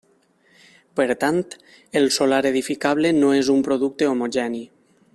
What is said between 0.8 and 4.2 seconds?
Per tant, el solar edificable no és un producte